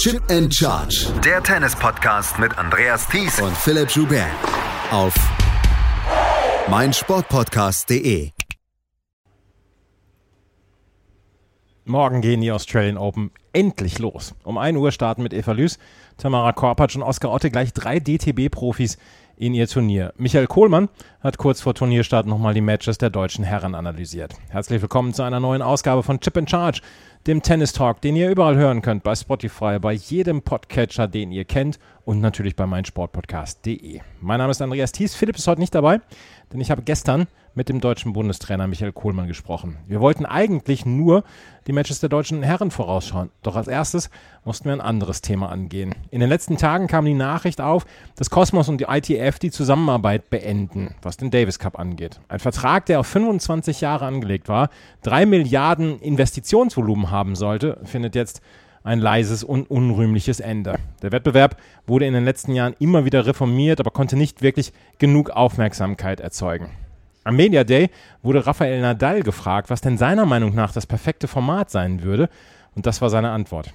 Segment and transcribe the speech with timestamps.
[0.00, 1.12] Chip and Charge.
[1.22, 4.30] Der Tennis-Podcast mit Andreas Thies und Philipp Joubert.
[4.90, 5.14] Auf
[6.70, 8.30] meinsportpodcast.de.
[11.84, 14.34] Morgen gehen die Australian Open endlich los.
[14.42, 15.78] Um 1 Uhr starten mit Eva Lüß,
[16.16, 18.96] Tamara Korpatsch und Oskar Otte gleich drei DTB-Profis
[19.36, 20.14] in ihr Turnier.
[20.16, 20.88] Michael Kohlmann
[21.20, 24.34] hat kurz vor Turnierstart nochmal die Matches der deutschen Herren analysiert.
[24.48, 26.80] Herzlich willkommen zu einer neuen Ausgabe von Chip and Charge,
[27.26, 31.44] dem Tennis Talk, den ihr überall hören könnt, bei Spotify, bei jedem Podcatcher, den ihr
[31.44, 34.00] kennt und natürlich bei meinsportpodcast.de.
[34.20, 36.00] Mein Name ist Andreas Thies, Philipp ist heute nicht dabei,
[36.52, 39.76] denn ich habe gestern mit dem deutschen Bundestrainer Michael Kohlmann gesprochen.
[39.86, 41.24] Wir wollten eigentlich nur
[41.66, 43.30] die Matches der deutschen Herren vorausschauen.
[43.42, 44.10] Doch als erstes
[44.44, 45.94] mussten wir ein anderes Thema angehen.
[46.10, 47.86] In den letzten Tagen kam die Nachricht auf,
[48.16, 52.20] dass Cosmos und die ITF die Zusammenarbeit beenden, was den Davis Cup angeht.
[52.28, 54.70] Ein Vertrag, der auf 25 Jahre angelegt war,
[55.02, 58.40] drei Milliarden Investitionsvolumen haben sollte, findet jetzt
[58.82, 60.76] ein leises und unrühmliches Ende.
[61.02, 61.56] Der Wettbewerb
[61.86, 66.70] wurde in den letzten Jahren immer wieder reformiert, aber konnte nicht wirklich genug Aufmerksamkeit erzeugen.
[67.24, 67.90] Am Media Day
[68.22, 72.30] wurde Rafael Nadal gefragt, was denn seiner Meinung nach das perfekte Format sein würde.
[72.74, 73.70] Und das war seine Antwort.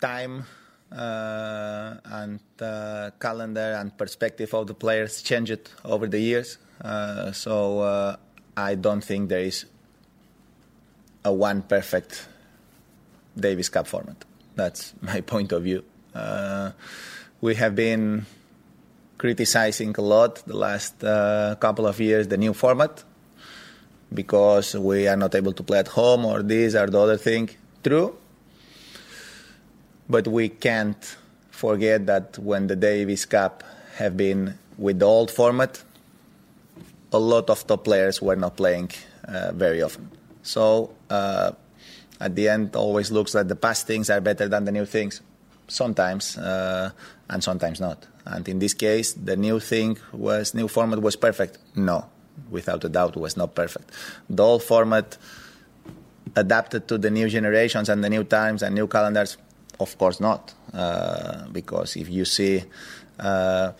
[0.00, 0.44] Time
[0.92, 6.58] uh, and uh, calendar and perspective of the players changed over the years.
[6.84, 8.16] Uh, so uh,
[8.56, 9.66] I don't think there is
[11.24, 12.28] a one perfect
[13.36, 14.24] Davis Cup format.
[14.54, 15.82] That's my point of view.
[16.14, 16.70] Uh,
[17.40, 18.26] we have been
[19.18, 23.02] criticizing a lot the last uh, couple of years the new format
[24.14, 27.50] because we are not able to play at home or this or the other thing.
[27.84, 28.16] True.
[30.08, 31.16] But we can't
[31.50, 33.62] forget that when the Davis Cup
[33.96, 35.82] have been with the old format,
[37.12, 38.90] a lot of top players were not playing
[39.24, 40.10] uh, very often.
[40.42, 41.52] So uh,
[42.20, 45.20] at the end, always looks like the past things are better than the new things.
[45.68, 46.90] Sometimes, uh,
[47.28, 48.06] and sometimes not.
[48.24, 51.58] And in this case, the new thing was new format was perfect.
[51.74, 52.06] No,
[52.50, 53.90] without a doubt, was not perfect.
[54.28, 55.16] The old format
[56.36, 59.36] adapted to the new generations and the new times and new calendars.
[59.80, 62.64] Of course not, uh, because if you see
[63.20, 63.72] uh,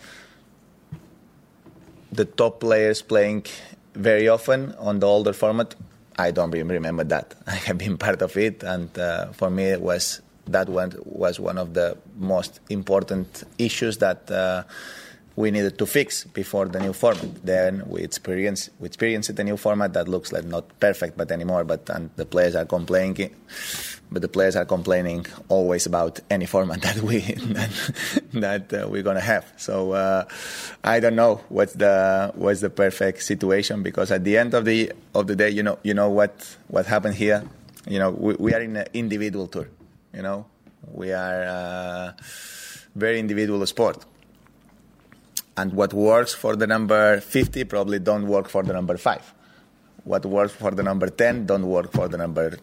[2.11, 3.45] the top players playing
[3.93, 5.75] very often on the older format,
[6.17, 7.35] I don't remember that.
[7.47, 11.39] I have been part of it, and uh, for me, it was that one was
[11.39, 14.63] one of the most important issues that uh,
[15.39, 17.45] we needed to fix before the new format.
[17.45, 21.63] Then we experience we experienced the new format that looks like not perfect, but anymore.
[21.63, 23.33] But and the players are complaining,
[24.11, 27.71] but the players are complaining always about any format that we that,
[28.33, 29.45] that uh, we're gonna have.
[29.55, 30.25] So uh,
[30.83, 34.91] I don't know what's the what's the perfect situation because at the end of the
[35.15, 37.43] of the day, you know you know what what happened here.
[37.87, 39.69] You know we, we are in an individual tour
[40.13, 40.45] you know,
[40.91, 42.15] we are a
[42.95, 44.05] very individual sport.
[45.57, 49.33] And what works for the number 50 probably don't work for the number 5.
[50.05, 52.57] What works for the number 10 don't work for the number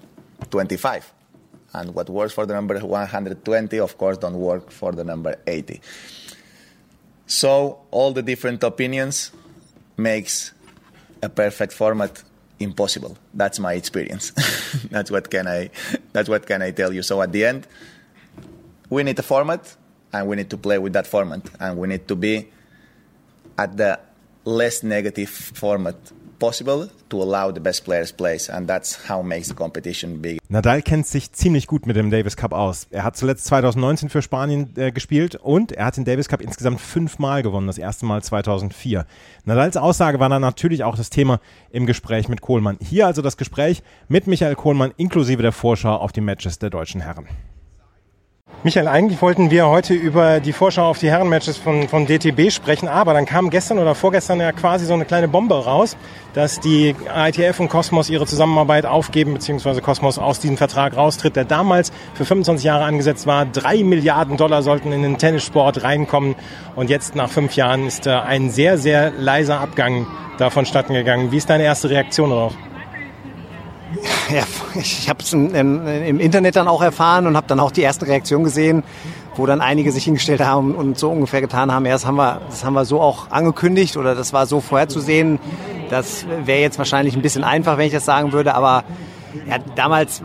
[0.51, 1.13] 25.
[1.75, 5.81] And what works for the number 120, of course, don't work for the number 80.
[7.27, 9.33] So all the different opinions
[9.97, 10.53] makes
[11.23, 12.23] a perfect format
[12.59, 13.17] impossible.
[13.35, 14.31] That's my experience.
[14.91, 15.71] that's what can I
[16.13, 17.03] that's what can I tell you.
[17.03, 17.67] So at the end,
[18.91, 19.77] we need a format
[20.13, 22.49] and we need to play with that format and we need to be
[23.59, 23.99] at the
[24.45, 25.97] less negative format
[26.39, 30.39] possible to allow the best players place and that's how makes the competition big.
[30.49, 32.87] Nadal kennt sich ziemlich gut mit dem Davis Cup aus.
[32.91, 36.81] Er hat zuletzt 2019 für Spanien äh, gespielt und er hat den Davis Cup insgesamt
[36.81, 39.07] fünfmal gewonnen, das erste Mal 2004.
[39.45, 42.79] Nadals Aussage war dann natürlich auch das Thema im Gespräch mit Kohlmann.
[42.81, 47.01] Hier also das Gespräch mit Michael Kohlmann inklusive der Vorschau auf die Matches der deutschen
[47.01, 47.27] Herren.
[48.63, 52.89] Michael, eigentlich wollten wir heute über die Vorschau auf die Herrenmatches von, von DTB sprechen,
[52.89, 55.97] aber dann kam gestern oder vorgestern ja quasi so eine kleine Bombe raus,
[56.33, 61.45] dass die ITF und Cosmos ihre Zusammenarbeit aufgeben, beziehungsweise Cosmos aus diesem Vertrag raustritt, der
[61.45, 63.45] damals für 25 Jahre angesetzt war.
[63.47, 66.35] Drei Milliarden Dollar sollten in den Tennissport reinkommen
[66.75, 70.07] und jetzt nach fünf Jahren ist äh, ein sehr, sehr leiser Abgang
[70.39, 71.31] davon statten gegangen.
[71.31, 72.55] Wie ist deine erste Reaktion darauf?
[74.31, 74.45] Ja,
[74.75, 78.45] ich habe es im, Internet dann auch erfahren und habe dann auch die erste Reaktion
[78.45, 78.83] gesehen,
[79.37, 82.41] wo dann einige sich hingestellt haben und so ungefähr getan haben, ja, das haben wir,
[82.49, 85.39] das haben wir so auch angekündigt oder das war so vorherzusehen.
[85.91, 88.85] Das wäre jetzt wahrscheinlich ein bisschen einfach, wenn ich das sagen würde, aber
[89.49, 90.23] ja, damals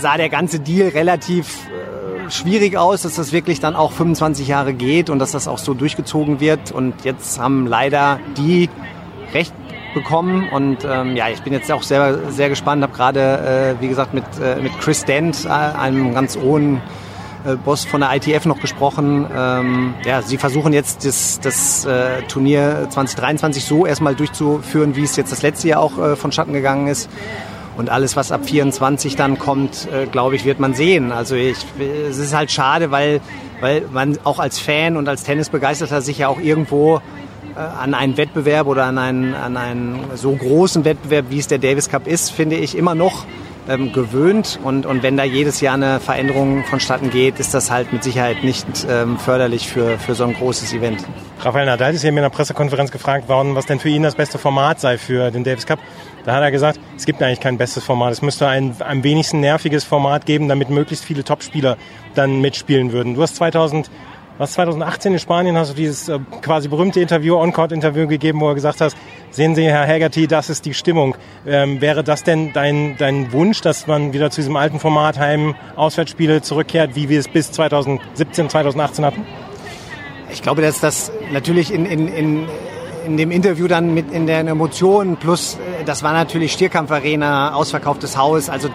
[0.00, 4.74] sah der ganze Deal relativ äh, schwierig aus, dass das wirklich dann auch 25 Jahre
[4.74, 6.70] geht und dass das auch so durchgezogen wird.
[6.70, 8.70] Und jetzt haben leider die
[9.34, 9.52] recht
[9.94, 10.48] bekommen.
[10.48, 12.82] Und ähm, ja, ich bin jetzt auch sehr, sehr gespannt.
[12.82, 16.80] Habe gerade, äh, wie gesagt, mit, äh, mit Chris Dent, äh, einem ganz hohen
[17.44, 19.26] äh, Boss von der ITF noch gesprochen.
[19.34, 25.16] Ähm, ja, sie versuchen jetzt das, das äh, Turnier 2023 so erstmal durchzuführen, wie es
[25.16, 27.08] jetzt das letzte Jahr auch äh, vonstatten gegangen ist.
[27.76, 31.12] Und alles, was ab 24 dann kommt, äh, glaube ich, wird man sehen.
[31.12, 31.58] Also ich,
[32.08, 33.20] es ist halt schade, weil,
[33.60, 37.00] weil man auch als Fan und als Tennisbegeisterter sich ja auch irgendwo
[37.58, 41.88] an einen Wettbewerb oder an einen, an einen so großen Wettbewerb, wie es der Davis
[41.88, 43.24] Cup ist, finde ich immer noch
[43.68, 44.58] ähm, gewöhnt.
[44.62, 48.42] Und, und wenn da jedes Jahr eine Veränderung vonstatten geht, ist das halt mit Sicherheit
[48.42, 51.04] nicht ähm, förderlich für, für so ein großes Event.
[51.40, 54.38] Rafael Nadal ist hier in einer Pressekonferenz gefragt worden, was denn für ihn das beste
[54.38, 55.78] Format sei für den Davis Cup.
[56.24, 58.12] Da hat er gesagt, es gibt eigentlich kein bestes Format.
[58.12, 61.76] Es müsste ein am wenigsten nerviges Format geben, damit möglichst viele Topspieler
[62.14, 63.14] dann mitspielen würden.
[63.14, 63.90] Du hast 2000
[64.38, 68.54] was 2018 in Spanien hast du dieses äh, quasi berühmte Interview, On-Court-Interview gegeben, wo er
[68.54, 68.96] gesagt hast,
[69.30, 71.16] sehen Sie, Herr Haggerty, das ist die Stimmung.
[71.46, 75.54] Ähm, wäre das denn dein, dein Wunsch, dass man wieder zu diesem alten Format Heim
[75.76, 79.26] Auswärtsspiele zurückkehrt, wie wir es bis 2017, 2018 hatten?
[80.30, 82.48] Ich glaube, dass das natürlich in, in, in,
[83.06, 88.16] in dem Interview dann mit in den Emotionen plus, äh, das war natürlich Stierkampfarena, ausverkauftes
[88.16, 88.68] Haus, also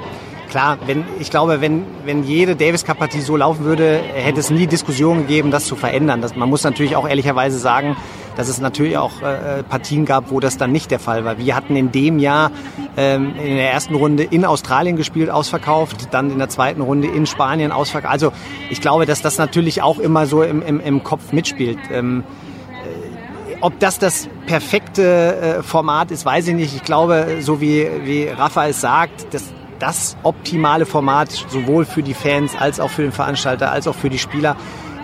[0.53, 4.51] klar, wenn, ich glaube, wenn, wenn jede Davis Cup Partie so laufen würde, hätte es
[4.51, 6.21] nie Diskussionen gegeben, das zu verändern.
[6.21, 7.97] Das, man muss natürlich auch ehrlicherweise sagen,
[8.38, 11.39] dass es natürlich auch äh, Partien gab, wo das dann nicht der Fall war.
[11.39, 12.51] Wir hatten in dem Jahr
[12.97, 17.25] ähm, in der ersten Runde in Australien gespielt, ausverkauft, dann in der zweiten Runde in
[17.25, 18.13] Spanien ausverkauft.
[18.13, 18.31] Also
[18.69, 21.79] ich glaube, dass das natürlich auch immer so im, im, im Kopf mitspielt.
[21.91, 22.23] Ähm,
[22.69, 26.75] äh, ob das das perfekte äh, Format ist, weiß ich nicht.
[26.75, 32.14] Ich glaube, so wie, wie Rafa es sagt, das, das optimale Format sowohl für die
[32.14, 34.56] Fans als auch für den Veranstalter als auch für die Spieler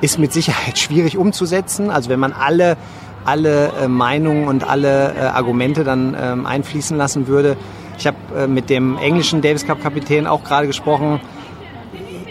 [0.01, 1.89] ist mit Sicherheit schwierig umzusetzen.
[1.89, 2.77] Also wenn man alle
[3.25, 7.57] alle äh, Meinungen und alle äh, Argumente dann ähm, einfließen lassen würde.
[7.97, 11.19] Ich habe äh, mit dem englischen Davis Cup Kapitän auch gerade gesprochen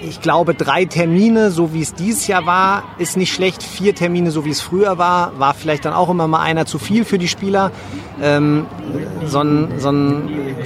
[0.02, 3.62] ich glaube, drei Termine, so wie es dieses Jahr war, ist nicht schlecht.
[3.62, 6.78] Vier Termine, so wie es früher war, war vielleicht dann auch immer mal einer zu
[6.78, 7.70] viel für die Spieler.
[8.20, 8.66] Ähm,
[9.26, 10.56] so, ein, so ein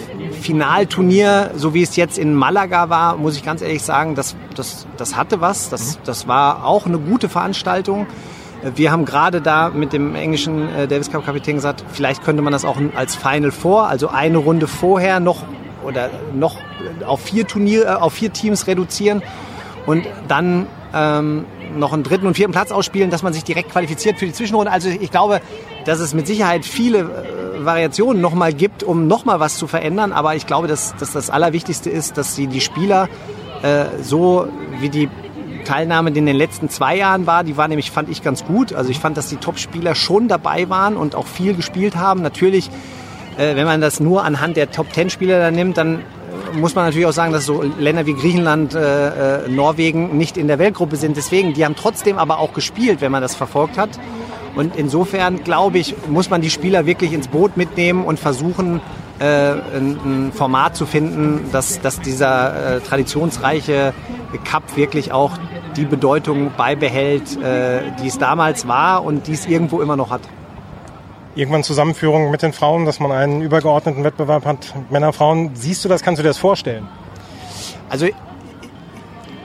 [0.41, 4.87] Finalturnier, so wie es jetzt in Malaga war, muss ich ganz ehrlich sagen, das, das,
[4.97, 5.71] das hatte was.
[5.71, 8.07] Das, das war auch eine gute Veranstaltung.
[8.75, 12.53] Wir haben gerade da mit dem englischen äh, Davis Cup Kapitän gesagt, vielleicht könnte man
[12.53, 15.43] das auch als Final Four, also eine Runde vorher noch
[15.85, 16.57] oder noch
[17.07, 19.23] auf vier Turnier, äh, auf vier Teams reduzieren
[19.87, 21.45] und dann ähm,
[21.77, 24.71] noch einen dritten und vierten Platz ausspielen, dass man sich direkt qualifiziert für die Zwischenrunde.
[24.71, 25.41] Also ich glaube,
[25.85, 30.13] dass es mit Sicherheit viele äh, Variationen nochmal gibt, um nochmal was zu verändern.
[30.13, 33.09] Aber ich glaube, dass, dass das Allerwichtigste ist, dass sie die Spieler
[33.63, 34.49] äh, so
[34.81, 35.09] wie die
[35.65, 38.73] Teilnahme die in den letzten zwei Jahren war, die war nämlich, fand ich, ganz gut.
[38.73, 42.21] Also ich fand, dass die Top-Spieler schon dabei waren und auch viel gespielt haben.
[42.21, 42.69] Natürlich
[43.39, 46.75] äh, wenn man das nur anhand der Top Ten Spieler da nimmt, dann äh, muss
[46.75, 50.59] man natürlich auch sagen, dass so Länder wie Griechenland, äh, äh, Norwegen nicht in der
[50.59, 51.17] Weltgruppe sind.
[51.17, 53.91] Deswegen, die haben trotzdem aber auch gespielt, wenn man das verfolgt hat.
[54.55, 58.83] Und insofern, glaube ich, muss man die Spieler wirklich ins Boot mitnehmen und versuchen,
[59.19, 63.95] äh, ein, ein, Format zu finden, dass, dass dieser äh, traditionsreiche
[64.45, 65.39] Cup wirklich auch
[65.77, 70.21] die Bedeutung beibehält, äh, die es damals war und die es irgendwo immer noch hat
[71.35, 75.51] irgendwann Zusammenführung mit den Frauen, dass man einen übergeordneten Wettbewerb hat, Männer, Frauen.
[75.55, 76.89] Siehst du das, kannst du dir das vorstellen?
[77.89, 78.07] Also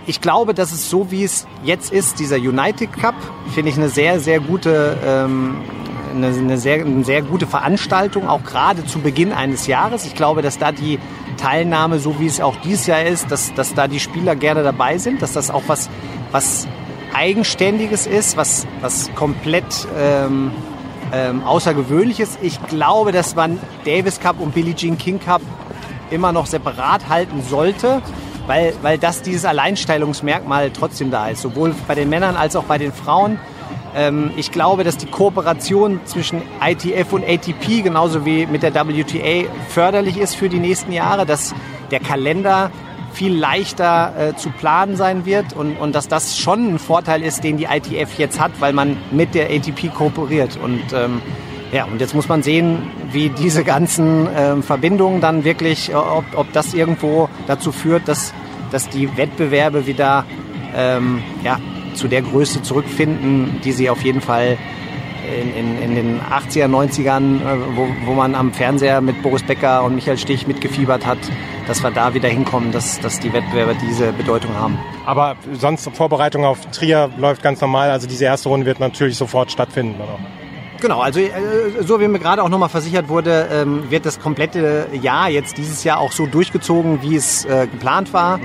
[0.05, 3.15] ich glaube, dass es so, wie es jetzt ist, dieser United Cup,
[3.53, 5.57] finde ich eine sehr, sehr gute, ähm,
[6.15, 10.05] eine, eine, sehr, eine sehr gute Veranstaltung, auch gerade zu Beginn eines Jahres.
[10.05, 10.97] Ich glaube, dass da die
[11.35, 14.97] Teilnahme, so wie es auch dieses Jahr ist, dass, dass da die Spieler gerne dabei
[14.97, 15.89] sind, dass das auch was,
[16.31, 16.67] was
[17.13, 20.51] Eigenständiges ist, was, was komplett ähm,
[21.13, 22.37] ähm, Außergewöhnliches.
[22.41, 25.41] Ich glaube, dass man Davis Cup und Billie Jean King Cup
[26.09, 28.01] immer noch separat halten sollte,
[28.45, 32.77] weil, weil das dieses Alleinstellungsmerkmal trotzdem da ist, sowohl bei den Männern als auch bei
[32.77, 33.39] den Frauen.
[33.95, 39.49] Ähm, ich glaube, dass die Kooperation zwischen ITF und ATP genauso wie mit der WTA
[39.69, 41.53] förderlich ist für die nächsten Jahre, dass
[41.91, 42.71] der Kalender
[43.17, 47.43] viel leichter äh, zu planen sein wird und, und dass das schon ein Vorteil ist,
[47.43, 50.57] den die ITF jetzt hat, weil man mit der ATP kooperiert.
[50.61, 51.21] Und ähm,
[51.71, 56.25] ja, und jetzt muss man sehen, wie diese ganzen ähm, Verbindungen dann wirklich, äh, ob,
[56.35, 58.35] ob das irgendwo dazu führt, dass,
[58.71, 60.23] dass die Wettbewerbe wieder
[60.75, 61.59] ähm, ja,
[61.95, 64.59] zu der Größe zurückfinden, die sie auf jeden Fall
[65.27, 69.95] in, in, den 80er, 90ern, äh, wo, wo man am Fernseher mit Boris Becker und
[69.95, 71.17] Michael Stich mitgefiebert hat,
[71.67, 74.77] dass wir da wieder hinkommen, dass, dass die Wettbewerber diese Bedeutung haben.
[75.05, 77.91] Aber sonst Vorbereitung auf Trier läuft ganz normal.
[77.91, 79.95] Also diese erste Runde wird natürlich sofort stattfinden.
[80.01, 80.17] Oder?
[80.79, 81.31] Genau, also äh,
[81.81, 85.83] so wie mir gerade auch nochmal versichert wurde, ähm, wird das komplette Jahr jetzt dieses
[85.83, 88.39] Jahr auch so durchgezogen, wie es äh, geplant war.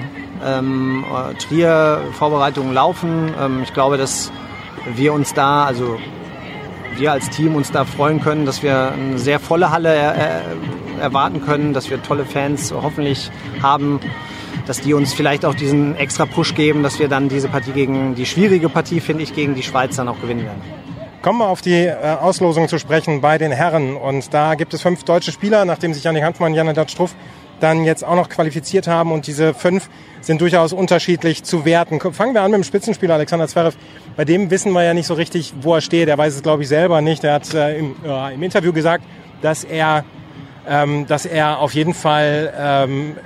[0.45, 3.35] Ähm, äh, Trier Vorbereitungen laufen.
[3.39, 4.33] Ähm, ich glaube, dass
[4.95, 5.99] wir uns da, also
[6.97, 10.43] wir als Team uns da freuen können, dass wir eine sehr volle Halle er,
[11.01, 13.31] erwarten können, dass wir tolle Fans hoffentlich
[13.63, 14.01] haben,
[14.67, 18.15] dass die uns vielleicht auch diesen extra Push geben, dass wir dann diese Partie gegen
[18.15, 20.63] die schwierige Partie, finde ich, gegen die Schweiz dann auch gewinnen werden.
[21.23, 23.97] Kommen wir auf die äh, Auslosung zu sprechen bei den Herren.
[23.97, 27.15] Und da gibt es fünf deutsche Spieler, nachdem sich Janik Hanfmann, Janet Struff
[27.63, 29.13] dann jetzt auch noch qualifiziert haben.
[29.13, 29.89] Und diese fünf
[30.21, 32.01] sind durchaus unterschiedlich zu werten.
[32.13, 33.77] Fangen wir an mit dem Spitzenspieler Alexander Zverev.
[34.17, 36.09] Bei dem wissen wir ja nicht so richtig, wo er steht.
[36.09, 37.25] Er weiß es, glaube ich, selber nicht.
[37.25, 39.05] Er hat äh, im, äh, im, Interview gesagt,
[39.41, 40.05] dass er,
[40.69, 43.17] ähm, dass er auf jeden Fall ähm,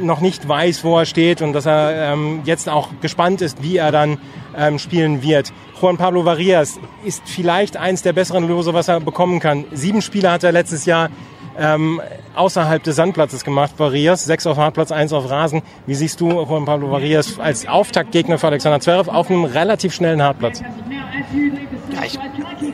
[0.00, 3.76] noch nicht weiß, wo er steht und dass er ähm, jetzt auch gespannt ist, wie
[3.76, 4.18] er dann
[4.56, 5.52] ähm, spielen wird.
[5.80, 9.64] Juan Pablo Varias ist vielleicht eins der besseren Lose, was er bekommen kann.
[9.72, 11.10] Sieben Spiele hat er letztes Jahr
[11.58, 12.00] ähm,
[12.34, 14.24] außerhalb des Sandplatzes gemacht, Varias.
[14.24, 15.62] Sechs auf Hartplatz, eins auf Rasen.
[15.86, 20.22] Wie siehst du Juan Pablo Varias als Auftaktgegner für Alexander Zverev auf einem relativ schnellen
[20.22, 20.60] Hartplatz?
[20.60, 22.18] Ja, ich,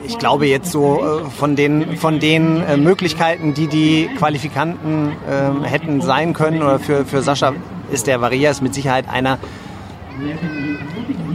[0.05, 5.67] ich glaube jetzt so äh, von den, von den äh, Möglichkeiten, die die Qualifikanten äh,
[5.67, 7.53] hätten sein können oder für, für Sascha
[7.91, 9.39] ist der Varias mit Sicherheit einer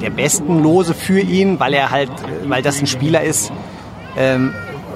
[0.01, 2.11] der besten Lose für ihn, weil er halt,
[2.47, 3.53] weil das ein Spieler ist,
[4.17, 4.55] ähm,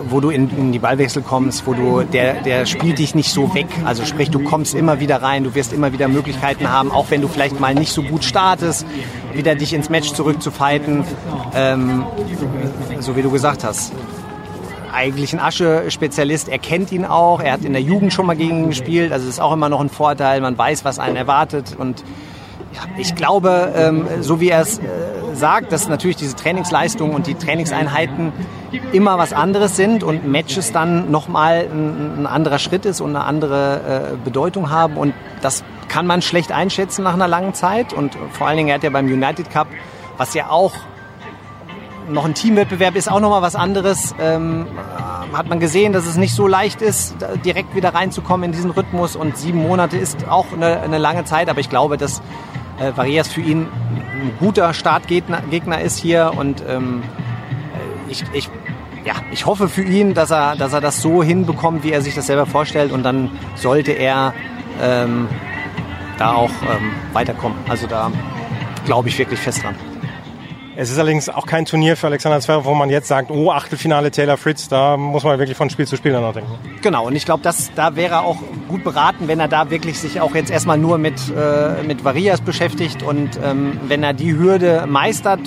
[0.09, 3.55] wo du in, in, die Ballwechsel kommst, wo du, der, der spielt dich nicht so
[3.55, 3.67] weg.
[3.85, 7.21] Also sprich, du kommst immer wieder rein, du wirst immer wieder Möglichkeiten haben, auch wenn
[7.21, 8.87] du vielleicht mal nicht so gut startest,
[9.33, 11.05] wieder dich ins Match zurückzufighten,
[11.55, 12.05] ähm,
[13.01, 13.93] so wie du gesagt hast.
[14.93, 18.65] Eigentlich ein Asche-Spezialist, er kennt ihn auch, er hat in der Jugend schon mal gegen
[18.65, 22.03] ihn gespielt, also ist auch immer noch ein Vorteil, man weiß, was einen erwartet und
[22.73, 24.83] ja, ich glaube, ähm, so wie er es äh,
[25.35, 28.33] sagt, dass natürlich diese Trainingsleistungen und die Trainingseinheiten
[28.93, 33.25] immer was anderes sind und Matches dann nochmal ein, ein anderer Schritt ist und eine
[33.25, 34.97] andere äh, Bedeutung haben.
[34.97, 37.93] Und das kann man schlecht einschätzen nach einer langen Zeit.
[37.93, 39.69] Und vor allen Dingen, er hat ja beim United Cup,
[40.17, 40.73] was ja auch
[42.09, 44.15] noch ein Teamwettbewerb ist, auch nochmal was anderes.
[44.21, 44.67] Ähm,
[45.33, 49.17] hat man gesehen, dass es nicht so leicht ist, direkt wieder reinzukommen in diesen Rhythmus.
[49.17, 51.51] Und sieben Monate ist auch eine, eine lange Zeit.
[51.51, 52.23] Aber ich glaube, dass
[52.79, 53.69] äh, Varias für ihn
[54.21, 57.03] ein guter Startgegner Gegner ist hier und ähm,
[58.09, 58.51] ich, ich,
[59.05, 62.15] ja, ich hoffe für ihn, dass er, dass er das so hinbekommt, wie er sich
[62.15, 64.35] das selber vorstellt und dann sollte er
[64.81, 65.29] ähm,
[66.19, 67.59] da auch ähm, weiterkommen.
[67.69, 68.11] Also da
[68.85, 69.75] glaube ich wirklich fest dran.
[70.81, 74.13] Es ist allerdings auch kein Turnier für Alexander Zverev, wo man jetzt sagt, oh, Achtelfinale
[74.13, 76.53] Taylor Fritz, da muss man wirklich von Spiel zu Spiel dann auch denken.
[76.83, 78.37] Genau, und ich glaube, da wäre er auch
[78.69, 82.41] gut beraten, wenn er da wirklich sich auch jetzt erstmal nur mit, äh, mit Varias
[82.43, 85.41] beschäftigt und ähm, wenn er die Hürde meistert,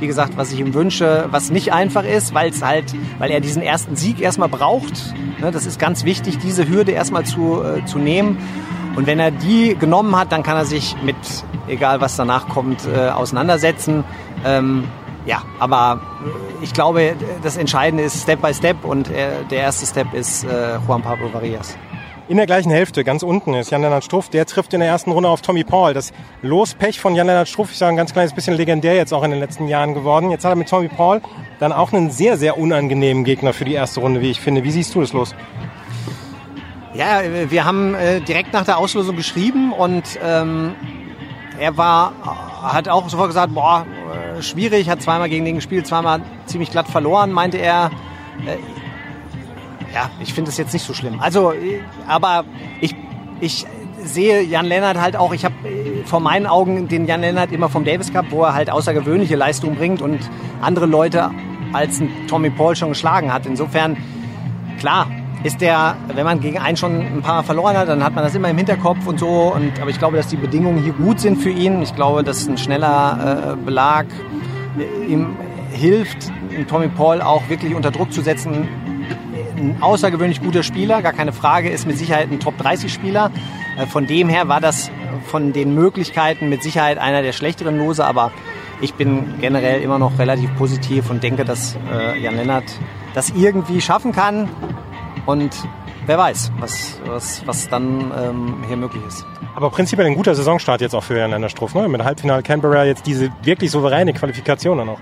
[0.00, 3.40] wie gesagt, was ich ihm wünsche, was nicht einfach ist, weil es halt, weil er
[3.40, 5.12] diesen ersten Sieg erstmal braucht.
[5.38, 8.38] Ne, das ist ganz wichtig, diese Hürde erstmal zu, äh, zu nehmen.
[8.96, 11.14] Und wenn er die genommen hat, dann kann er sich mit,
[11.68, 14.02] egal was danach kommt, äh, auseinandersetzen.
[14.44, 14.84] Ähm,
[15.26, 16.00] ja, aber
[16.62, 20.78] ich glaube, das Entscheidende ist Step by Step und äh, der erste Step ist äh,
[20.86, 21.76] Juan Pablo Varias.
[22.28, 24.28] In der gleichen Hälfte, ganz unten, ist Jan-Lennart Struff.
[24.28, 25.94] Der trifft in der ersten Runde auf Tommy Paul.
[25.94, 29.30] Das Lospech von Jan-Lennart Struff ist ja ein ganz kleines bisschen legendär jetzt auch in
[29.30, 30.30] den letzten Jahren geworden.
[30.30, 31.22] Jetzt hat er mit Tommy Paul
[31.58, 34.62] dann auch einen sehr, sehr unangenehmen Gegner für die erste Runde, wie ich finde.
[34.62, 35.34] Wie siehst du das los?
[36.92, 40.74] Ja, wir haben äh, direkt nach der Auslosung geschrieben und ähm,
[41.58, 42.12] er war,
[42.62, 43.86] hat auch sofort gesagt, boah,
[44.42, 47.90] schwierig, hat zweimal gegen den gespielt, zweimal ziemlich glatt verloren, meinte er.
[48.46, 48.56] Äh,
[49.94, 51.20] ja, ich finde es jetzt nicht so schlimm.
[51.20, 52.44] Also, äh, aber
[52.80, 52.94] ich,
[53.40, 53.66] ich
[54.02, 55.54] sehe Jan Lennart halt auch, ich habe
[56.04, 59.76] vor meinen Augen den Jan Lennart immer vom Davis Cup, wo er halt außergewöhnliche Leistungen
[59.76, 60.18] bringt und
[60.60, 61.30] andere Leute
[61.72, 63.46] als Tommy Paul schon geschlagen hat.
[63.46, 63.96] Insofern,
[64.78, 65.08] klar,
[65.44, 68.34] ist der, wenn man gegen einen schon ein paar verloren hat, dann hat man das
[68.34, 69.52] immer im Hinterkopf und so.
[69.54, 71.82] Und, aber ich glaube, dass die Bedingungen hier gut sind für ihn.
[71.82, 74.06] Ich glaube, dass ein schneller äh, Belag
[75.08, 75.36] ihm
[75.72, 76.30] hilft,
[76.68, 78.68] Tommy Paul auch wirklich unter Druck zu setzen.
[79.56, 83.30] Ein außergewöhnlich guter Spieler, gar keine Frage, ist mit Sicherheit ein Top-30-Spieler.
[83.78, 84.90] Äh, von dem her war das
[85.26, 88.32] von den Möglichkeiten mit Sicherheit einer der schlechteren Lose, aber
[88.80, 92.64] ich bin generell immer noch relativ positiv und denke, dass äh, Jan Lennart
[93.14, 94.48] das irgendwie schaffen kann.
[95.28, 95.54] Und
[96.06, 99.26] wer weiß, was, was, was dann ähm, hier möglich ist.
[99.54, 101.86] Aber prinzipiell ein guter Saisonstart jetzt auch für Jan Struff, ne?
[101.86, 105.00] Mit Halbfinale Canberra jetzt diese wirklich souveräne Qualifikation dann auch.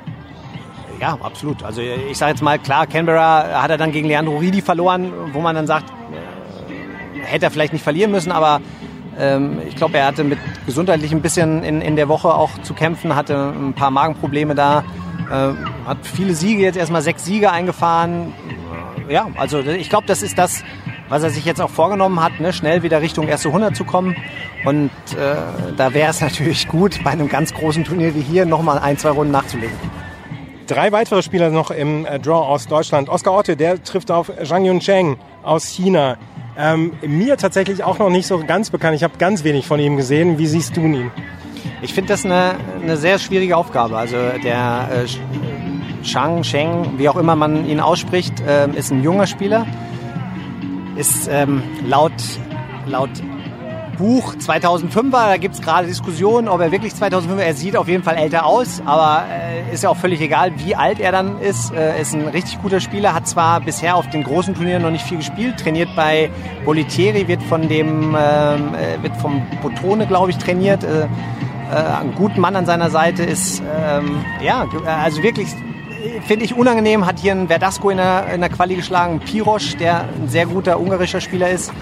[1.00, 1.62] Ja, absolut.
[1.62, 5.40] Also ich sage jetzt mal, klar, Canberra hat er dann gegen Leandro Ridi verloren, wo
[5.40, 8.60] man dann sagt, äh, hätte er vielleicht nicht verlieren müssen, aber
[9.16, 12.74] ähm, ich glaube, er hatte mit gesundheitlich ein bisschen in, in der Woche auch zu
[12.74, 14.82] kämpfen, hatte ein paar Magenprobleme da
[15.30, 15.54] Äh,
[15.84, 18.32] hat viele Siege, jetzt erstmal sechs Siege eingefahren.
[19.08, 20.64] Ja, also ich glaube, das ist das,
[21.08, 22.52] was er sich jetzt auch vorgenommen hat, ne?
[22.52, 24.16] schnell wieder Richtung erste 100 zu kommen.
[24.64, 25.36] Und äh,
[25.76, 29.10] da wäre es natürlich gut, bei einem ganz großen Turnier wie hier nochmal ein, zwei
[29.10, 29.76] Runden nachzulegen.
[30.66, 33.08] Drei weitere Spieler noch im äh, Draw aus Deutschland.
[33.08, 36.16] Oskar Otte, der trifft auf Zhang Yuncheng aus China.
[36.58, 38.96] Ähm, mir tatsächlich auch noch nicht so ganz bekannt.
[38.96, 40.38] Ich habe ganz wenig von ihm gesehen.
[40.38, 41.12] Wie siehst du ihn?
[41.82, 43.96] Ich finde das eine, eine sehr schwierige Aufgabe.
[43.96, 45.65] Also der äh,
[46.06, 49.66] Shang, Sheng, wie auch immer man ihn ausspricht, äh, ist ein junger Spieler.
[50.96, 52.12] Ist ähm, laut,
[52.86, 53.10] laut
[53.96, 58.02] Buch 2005er, da gibt es gerade Diskussionen, ob er wirklich 2005er, er sieht auf jeden
[58.02, 61.72] Fall älter aus, aber äh, ist ja auch völlig egal, wie alt er dann ist.
[61.72, 65.04] Äh, ist ein richtig guter Spieler, hat zwar bisher auf den großen Turnieren noch nicht
[65.04, 66.30] viel gespielt, trainiert bei
[66.64, 70.84] Bolitieri, wird von dem, ähm, äh, wird vom Botone, glaube ich, trainiert.
[70.84, 71.06] Äh,
[71.70, 75.48] äh, ein guter Mann an seiner Seite ist, ähm, ja, also wirklich
[76.26, 80.00] finde ich unangenehm, hat hier ein Verdasco in der, in der Quali geschlagen, Pirosch, der
[80.02, 81.72] ein sehr guter ungarischer Spieler ist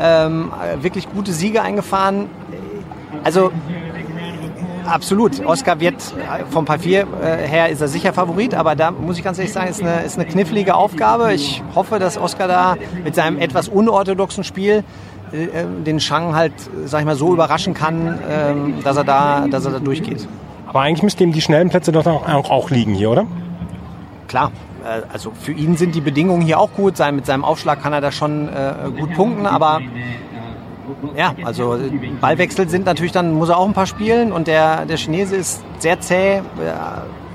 [0.00, 2.28] ähm, wirklich gute Siege eingefahren.
[3.22, 3.52] Also
[4.86, 5.44] absolut.
[5.44, 9.24] Oscar wird äh, vom Papier äh, her ist er sicher Favorit, aber da muss ich
[9.24, 11.32] ganz ehrlich sagen, ist eine, ist eine knifflige Aufgabe.
[11.32, 14.84] Ich hoffe, dass Oscar da mit seinem etwas unorthodoxen Spiel
[15.32, 16.52] äh, den Shang halt,
[16.84, 20.28] sag ich mal, so überraschen kann, ähm, dass er da, dass er da durchgeht.
[20.66, 23.26] Aber eigentlich müssten ihm die schnellen Plätze doch auch, auch liegen hier, oder?
[24.28, 24.52] Klar,
[24.84, 26.96] äh, also für ihn sind die Bedingungen hier auch gut.
[26.96, 29.80] Sein, mit seinem Aufschlag kann er da schon äh, gut punkten, aber
[31.16, 31.78] ja, also
[32.20, 35.62] Ballwechsel sind natürlich dann, muss er auch ein paar spielen und der, der Chinese ist
[35.78, 36.42] sehr zäh,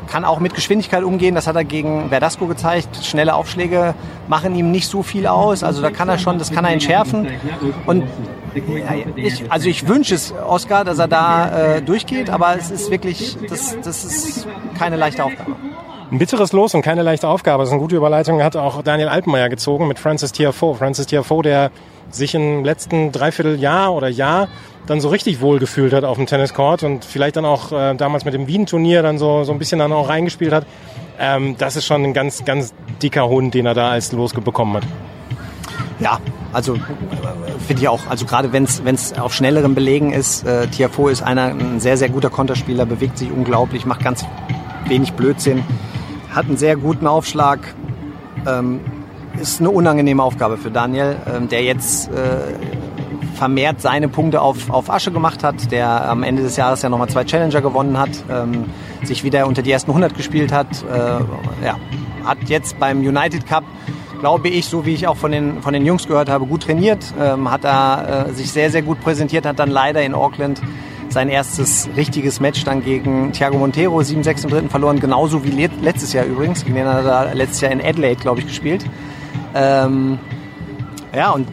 [0.07, 3.03] kann auch mit Geschwindigkeit umgehen, das hat er gegen Verdasco gezeigt.
[3.03, 3.93] Schnelle Aufschläge
[4.27, 7.27] machen ihm nicht so viel aus, also da kann er schon, das kann er entschärfen
[7.85, 8.03] und
[9.15, 13.37] ich, also ich wünsche es Oscar, dass er da äh, durchgeht, aber es ist wirklich,
[13.47, 15.55] das, das ist keine leichte Aufgabe.
[16.11, 17.61] Ein bitteres Los und keine leichte Aufgabe.
[17.61, 18.41] Das ist eine gute Überleitung.
[18.41, 20.73] Hat auch Daniel Alpenmeier gezogen mit Francis Tiafoe.
[20.73, 21.71] Francis Tiafoe, der
[22.09, 24.47] sich im letzten Dreivierteljahr oder Jahr
[24.87, 28.25] dann so richtig wohl gefühlt hat auf dem Tenniscourt und vielleicht dann auch äh, damals
[28.25, 30.65] mit dem Wien-Turnier dann so, so ein bisschen dann auch reingespielt hat.
[31.19, 34.77] Ähm, das ist schon ein ganz, ganz dicker Hund, den er da als Los bekommen
[34.77, 34.83] hat.
[35.99, 36.19] Ja,
[36.53, 36.79] also äh,
[37.67, 38.07] finde ich auch.
[38.09, 42.09] Also gerade wenn es auf schnelleren Belegen ist, äh, Tiafoe ist einer ein sehr, sehr
[42.09, 44.25] guter Konterspieler, bewegt sich unglaublich, macht ganz
[44.87, 45.63] wenig Blödsinn
[46.31, 47.59] hat einen sehr guten Aufschlag.
[48.47, 48.81] Ähm,
[49.39, 52.53] ist eine unangenehme Aufgabe für Daniel, ähm, der jetzt äh,
[53.35, 57.09] vermehrt seine Punkte auf, auf Asche gemacht hat, der am Ende des Jahres ja nochmal
[57.09, 58.65] zwei Challenger gewonnen hat, ähm,
[59.03, 60.67] sich wieder unter die ersten 100 gespielt hat.
[60.83, 61.77] Äh, ja,
[62.25, 63.63] hat jetzt beim United Cup,
[64.19, 67.13] glaube ich, so wie ich auch von den, von den Jungs gehört habe, gut trainiert,
[67.19, 70.61] ähm, hat da äh, sich sehr, sehr gut präsentiert, hat dann leider in Auckland
[71.09, 76.13] sein erstes richtiges Match dann gegen Thiago Montero, 7-6 im dritten verloren, genauso wie letztes
[76.13, 76.63] Jahr übrigens.
[76.63, 78.85] Gegen den hat er letztes Jahr in Adelaide, glaube ich, gespielt.
[79.55, 80.19] Ähm,
[81.15, 81.47] ja, und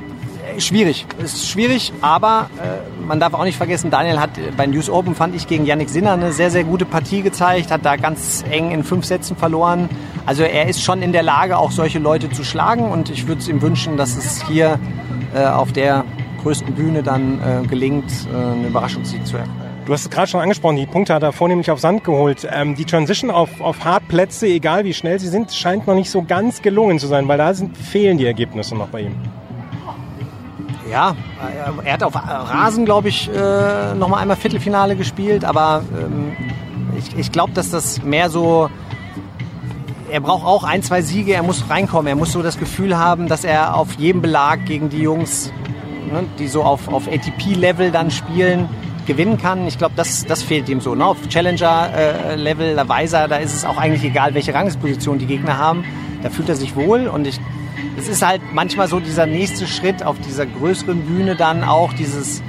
[0.54, 1.06] äh, schwierig.
[1.22, 5.34] Ist schwierig, aber äh, man darf auch nicht vergessen, Daniel hat bei News Open, fand
[5.34, 8.84] ich, gegen Yannick Sinner eine sehr, sehr gute Partie gezeigt, hat da ganz eng in
[8.84, 9.88] fünf Sätzen verloren.
[10.26, 13.40] Also er ist schon in der Lage, auch solche Leute zu schlagen und ich würde
[13.40, 14.78] es ihm wünschen, dass es hier
[15.34, 16.04] äh, auf der
[16.46, 19.52] größten Bühne dann äh, gelingt, äh, einen Überraschungssieg zu erreichen.
[19.84, 22.46] Du hast es gerade schon angesprochen, die Punkte hat er vornehmlich auf Sand geholt.
[22.48, 26.22] Ähm, die Transition auf, auf Hartplätze, egal wie schnell sie sind, scheint noch nicht so
[26.22, 29.16] ganz gelungen zu sein, weil da sind, fehlen die Ergebnisse noch bei ihm.
[30.88, 31.16] Ja,
[31.84, 36.36] er hat auf Rasen, glaube ich, äh, noch mal einmal Viertelfinale gespielt, aber ähm,
[36.96, 38.70] ich, ich glaube, dass das mehr so
[40.08, 43.26] er braucht auch ein, zwei Siege, er muss reinkommen, er muss so das Gefühl haben,
[43.26, 45.52] dass er auf jedem Belag gegen die Jungs
[46.06, 48.68] ne, die so auf, auf ATP-Level dann spielen,
[49.06, 49.66] gewinnen kann.
[49.66, 50.94] Ich glaube, das, das fehlt ihm so.
[50.94, 51.04] Ne?
[51.04, 55.84] Auf Challenger-Level, äh, Weiser, da ist es auch eigentlich egal, welche Rangesposition die Gegner haben.
[56.22, 57.40] Da fühlt er sich wohl und ich,
[57.96, 62.42] es ist halt manchmal so dieser nächste Schritt auf dieser größeren Bühne dann auch dieses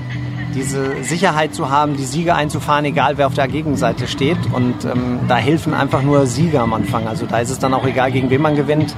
[0.58, 4.38] diese Sicherheit zu haben, die Siege einzufahren, egal wer auf der Gegenseite steht.
[4.54, 7.08] Und ähm, da helfen einfach nur Siege am Anfang.
[7.08, 8.96] Also da ist es dann auch egal, gegen wen man gewinnt,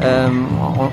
[0.00, 0.46] ähm,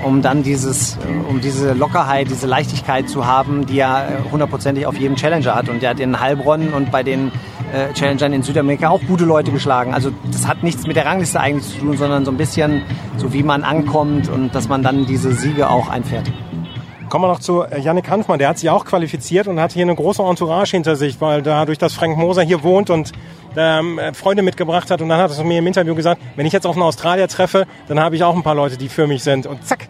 [0.04, 5.16] um dann dieses, um diese Lockerheit, diese Leichtigkeit zu haben, die er hundertprozentig auf jedem
[5.16, 5.68] Challenger hat.
[5.68, 7.30] Und der hat in Heilbronn und bei den
[7.72, 9.92] äh, Challengern in Südamerika auch gute Leute geschlagen.
[9.92, 12.82] Also das hat nichts mit der Rangliste eigentlich zu tun, sondern so ein bisschen
[13.16, 16.30] so wie man ankommt und dass man dann diese Siege auch einfährt.
[17.08, 18.38] Kommen wir noch zu äh, Yannick Hanfmann.
[18.38, 21.78] Der hat sich auch qualifiziert und hat hier eine große Entourage hinter sich, weil dadurch,
[21.78, 23.12] dass Frank Moser hier wohnt und
[23.56, 25.00] ähm, Freunde mitgebracht hat.
[25.00, 27.66] Und dann hat er mir im Interview gesagt, wenn ich jetzt auf einen Australier treffe,
[27.88, 29.46] dann habe ich auch ein paar Leute, die für mich sind.
[29.46, 29.88] Und zack,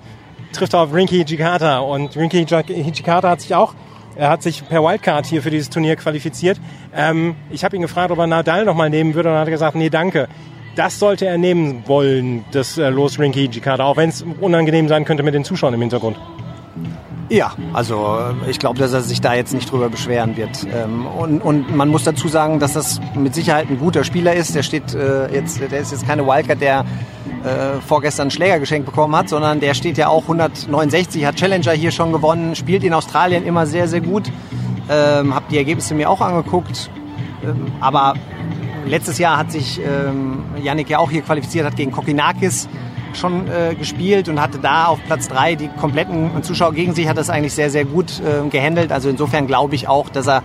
[0.52, 1.78] trifft er auf Rinky Hijikata.
[1.78, 3.74] Und Rinky Hijikata hat sich auch
[4.16, 6.60] er hat sich per Wildcard hier für dieses Turnier qualifiziert.
[6.94, 9.48] Ähm, ich habe ihn gefragt, ob er Nadal noch mal nehmen würde und er hat
[9.48, 10.28] gesagt, nee, danke.
[10.76, 15.04] das sollte er nehmen wollen, das äh, Los Rinky Hijikata, auch wenn es unangenehm sein
[15.04, 16.16] könnte mit den Zuschauern im Hintergrund.
[17.28, 20.66] Ja, also äh, ich glaube, dass er sich da jetzt nicht drüber beschweren wird.
[20.72, 24.54] Ähm, und, und man muss dazu sagen, dass das mit Sicherheit ein guter Spieler ist.
[24.54, 26.80] Der steht äh, jetzt, der ist jetzt keine Wildcard, der
[27.44, 31.72] äh, vorgestern einen Schläger geschenkt bekommen hat, sondern der steht ja auch 169, hat Challenger
[31.72, 34.30] hier schon gewonnen, spielt in Australien immer sehr, sehr gut.
[34.90, 36.90] Ähm, hab die Ergebnisse mir auch angeguckt.
[37.42, 38.14] Ähm, aber
[38.86, 39.80] letztes Jahr hat sich
[40.62, 42.68] Yannick ja auch hier qualifiziert, hat gegen Kokinakis
[43.16, 47.16] schon äh, gespielt und hatte da auf Platz drei die kompletten Zuschauer gegen sich, hat
[47.16, 48.92] das eigentlich sehr, sehr gut äh, gehandelt.
[48.92, 50.42] Also insofern glaube ich auch, dass er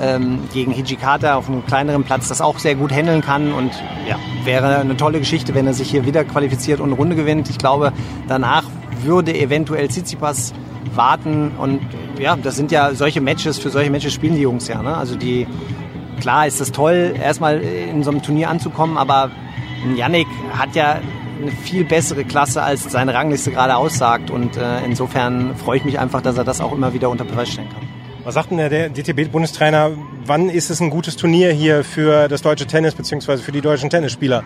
[0.00, 3.72] ähm, gegen Hijikata auf einem kleineren Platz das auch sehr gut handeln kann und
[4.08, 7.48] ja, wäre eine tolle Geschichte, wenn er sich hier wieder qualifiziert und eine Runde gewinnt.
[7.50, 7.92] Ich glaube,
[8.28, 8.64] danach
[9.02, 10.52] würde eventuell Tsitsipas
[10.94, 11.80] warten und
[12.18, 14.82] ja, das sind ja solche Matches, für solche Matches spielen die Jungs ja.
[14.82, 14.96] Ne?
[14.96, 15.46] Also die,
[16.20, 19.30] klar ist das toll, erstmal in so einem Turnier anzukommen, aber
[19.94, 20.26] Yannick
[20.56, 20.98] hat ja
[21.40, 24.30] eine viel bessere Klasse, als seine Rangliste gerade aussagt.
[24.30, 27.50] Und äh, insofern freue ich mich einfach, dass er das auch immer wieder unter Beweis
[27.50, 27.82] stellen kann.
[28.24, 29.92] Was sagt denn der DTB-Bundestrainer,
[30.24, 33.88] wann ist es ein gutes Turnier hier für das deutsche Tennis beziehungsweise für die deutschen
[33.88, 34.42] Tennisspieler?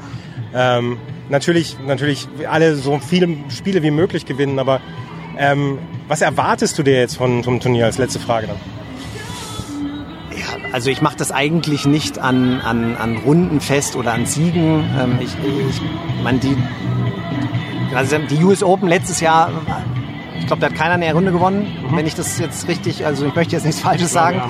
[0.54, 0.98] Ähm,
[1.30, 4.82] natürlich, natürlich alle so viele Spiele wie möglich gewinnen, aber
[5.38, 8.79] ähm, was erwartest du dir jetzt von, vom Turnier als letzte Frage dann?
[10.72, 14.84] Also ich mache das eigentlich nicht an, an, an Runden fest oder an Siegen.
[14.98, 15.34] Ähm, ich,
[15.68, 15.82] ich
[16.22, 16.56] meine, die,
[17.94, 19.50] also die US Open letztes Jahr,
[20.38, 21.96] ich glaube, da hat keiner eine Runde gewonnen, mhm.
[21.96, 24.40] wenn ich das jetzt richtig, also ich möchte jetzt nichts Falsches sagen.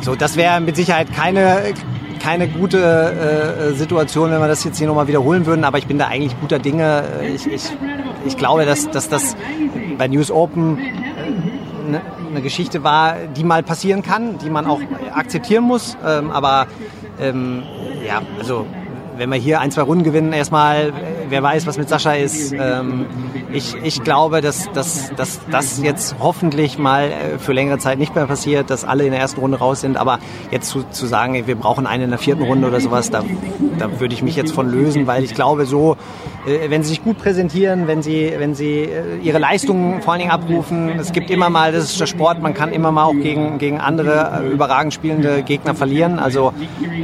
[0.00, 1.74] So, das wäre mit Sicherheit keine,
[2.20, 5.98] keine gute äh, Situation, wenn wir das jetzt hier nochmal wiederholen würden, aber ich bin
[5.98, 7.04] da eigentlich guter Dinge.
[7.34, 7.62] Ich, ich,
[8.24, 9.36] ich glaube, dass, dass das
[9.98, 10.78] bei News Open
[11.86, 12.00] eine,
[12.36, 14.80] eine Geschichte war, die mal passieren kann, die man auch
[15.12, 15.96] akzeptieren muss.
[16.06, 16.66] Ähm, aber
[17.18, 17.62] ähm,
[18.06, 18.66] ja, also
[19.16, 20.92] wenn wir hier ein, zwei Runden gewinnen, erstmal,
[21.28, 22.52] wer weiß, was mit Sascha ist.
[22.52, 23.06] Ähm,
[23.52, 28.14] ich, ich glaube, dass, dass, dass das jetzt hoffentlich mal äh, für längere Zeit nicht
[28.14, 29.96] mehr passiert, dass alle in der ersten Runde raus sind.
[29.96, 30.18] Aber
[30.50, 33.22] jetzt zu, zu sagen, wir brauchen einen in der vierten Runde oder sowas, da,
[33.78, 35.96] da würde ich mich jetzt von lösen, weil ich glaube, so,
[36.46, 40.20] äh, wenn sie sich gut präsentieren, wenn sie, wenn sie äh, ihre Leistungen vor allen
[40.20, 43.14] Dingen abrufen, es gibt immer mal, das ist der Sport, man kann immer mal auch
[43.14, 46.18] gegen, gegen andere überragend spielende Gegner verlieren.
[46.18, 46.52] Also,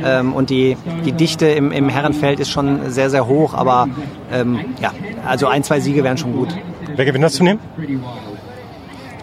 [0.05, 3.89] ähm, und die, die Dichte im, im Herrenfeld ist schon sehr, sehr hoch, aber
[4.33, 4.93] ähm, ja,
[5.27, 6.49] also ein, zwei Siege wären schon gut.
[6.95, 7.59] Wer gewinnt das Turnier?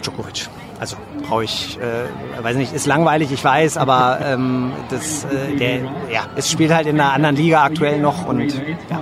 [0.01, 0.49] Djokovic.
[0.79, 0.95] Also
[1.27, 5.77] brauche ich, äh, weiß nicht, ist langweilig, ich weiß, aber ähm, das, äh, der,
[6.09, 8.53] ja, es spielt halt in einer anderen Liga aktuell noch und
[8.89, 9.01] ja,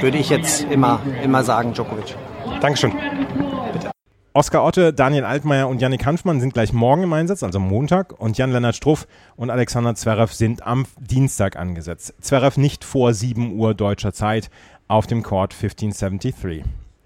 [0.00, 2.14] würde ich jetzt immer, immer sagen, Djokovic.
[2.60, 2.92] Dankeschön.
[3.72, 3.90] Bitte.
[4.36, 8.20] Oskar Otte, Daniel Altmaier und Yannick Hanfmann sind gleich morgen im Einsatz, also Montag.
[8.20, 12.14] Und Jan-Lennart Struff und Alexander Zverev sind am Dienstag angesetzt.
[12.20, 14.50] Zverev nicht vor 7 Uhr deutscher Zeit
[14.88, 16.64] auf dem Court 1573.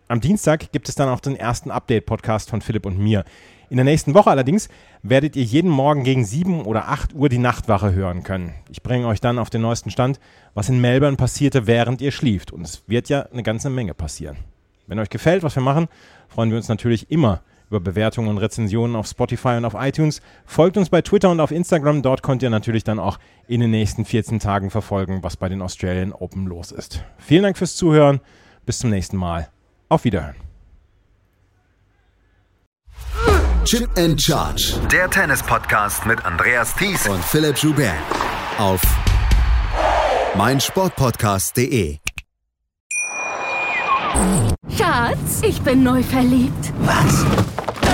[0.08, 3.24] Am Dienstag gibt es dann auch den ersten Update-Podcast von Philipp und mir.
[3.70, 4.68] In der nächsten Woche allerdings
[5.02, 8.52] werdet ihr jeden Morgen gegen 7 oder 8 Uhr die Nachtwache hören können.
[8.68, 10.18] Ich bringe euch dann auf den neuesten Stand,
[10.54, 12.52] was in Melbourne passierte, während ihr schlieft.
[12.52, 14.38] Und es wird ja eine ganze Menge passieren.
[14.86, 15.88] Wenn euch gefällt, was wir machen,
[16.28, 20.20] freuen wir uns natürlich immer über Bewertungen und Rezensionen auf Spotify und auf iTunes.
[20.44, 22.02] Folgt uns bei Twitter und auf Instagram.
[22.02, 25.62] Dort könnt ihr natürlich dann auch in den nächsten 14 Tagen verfolgen, was bei den
[25.62, 27.04] Australian Open los ist.
[27.18, 28.20] Vielen Dank fürs Zuhören.
[28.66, 29.48] Bis zum nächsten Mal.
[29.88, 30.36] Auf Wiederhören.
[33.64, 34.74] Chip and Charge.
[34.90, 37.94] Der Tennis-Podcast mit Andreas Thies und Philipp Joubert.
[38.58, 38.80] Auf
[40.36, 41.98] meinsportpodcast.de.
[44.76, 46.72] Schatz, ich bin neu verliebt.
[46.80, 47.24] Was?